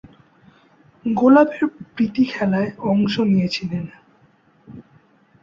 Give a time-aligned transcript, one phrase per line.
[1.05, 1.63] গোলাপের
[1.95, 3.85] প্রীতিখেলায় অংশ নিয়েছিলেন।